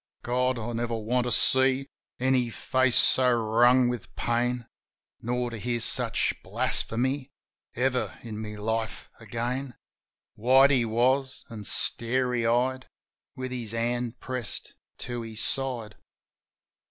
God! 0.23 0.57
I 0.57 0.73
never 0.73 0.97
want 0.97 1.27
to 1.27 1.31
see 1.31 1.87
Any 2.19 2.49
face 2.49 2.95
so 2.95 3.31
wrung 3.39 3.87
with 3.87 4.15
pain. 4.15 4.65
Nor 5.21 5.51
to 5.51 5.59
hear 5.59 5.79
such 5.79 6.33
blasphemy 6.41 7.29
Ever 7.75 8.17
in 8.23 8.41
my 8.41 8.57
life 8.59 9.11
again. 9.19 9.75
White 10.33 10.71
he 10.71 10.85
was, 10.85 11.45
an' 11.51 11.65
starey 11.65 12.47
eyed, 12.47 12.89
With 13.35 13.51
his 13.51 13.73
hand 13.73 14.19
pressed 14.19 14.73
to 15.01 15.21
his 15.21 15.41
side. 15.43 15.93